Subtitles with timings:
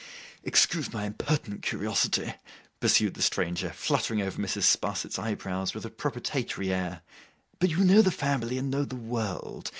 [0.43, 2.33] 'Excuse my impertinent curiosity,'
[2.79, 4.63] pursued the stranger, fluttering over Mrs.
[4.63, 7.03] Sparsit's eyebrows, with a propitiatory air,
[7.59, 9.69] 'but you know the family, and know the world.